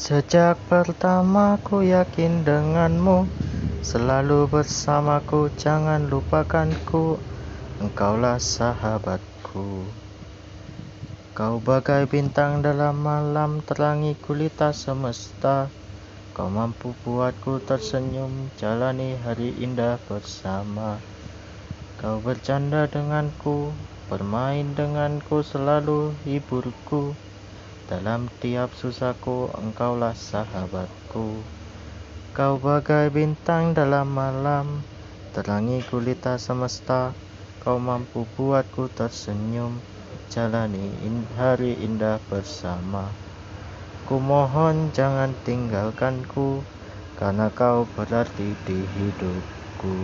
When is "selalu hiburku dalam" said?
25.44-28.30